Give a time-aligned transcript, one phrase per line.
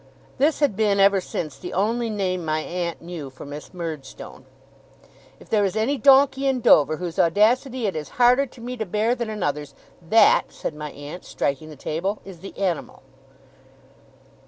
[0.39, 4.45] This had been, ever since, the only name my aunt knew for Miss Murdstone.
[5.39, 8.85] 'If there is any Donkey in Dover, whose audacity it is harder to me to
[8.87, 13.03] bear than another's, that,' said my aunt, striking the table, 'is the animal!